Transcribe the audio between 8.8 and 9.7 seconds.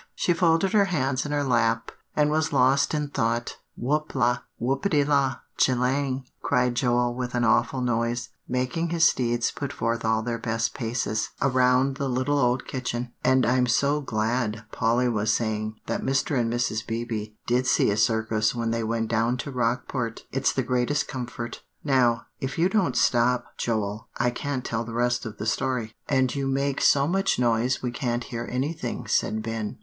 his steeds